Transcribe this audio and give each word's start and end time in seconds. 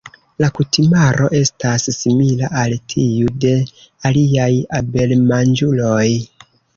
La 0.41 0.47
kutimaro 0.59 1.25
estas 1.39 1.83
simila 1.97 2.49
al 2.61 2.73
tiu 2.93 3.27
de 3.43 3.51
aliaj 4.11 4.49
abelmanĝuloj. 4.79 6.07